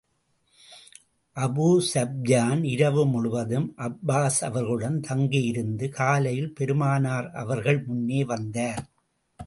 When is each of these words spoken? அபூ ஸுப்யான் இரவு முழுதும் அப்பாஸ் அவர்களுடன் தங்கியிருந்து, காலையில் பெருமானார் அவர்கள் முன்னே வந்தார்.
அபூ 1.37 1.67
ஸுப்யான் 1.93 2.63
இரவு 2.63 3.03
முழுதும் 3.05 3.67
அப்பாஸ் 3.77 4.39
அவர்களுடன் 4.41 4.99
தங்கியிருந்து, 4.99 5.89
காலையில் 5.89 6.53
பெருமானார் 6.53 7.31
அவர்கள் 7.31 7.83
முன்னே 7.83 8.23
வந்தார். 8.23 8.83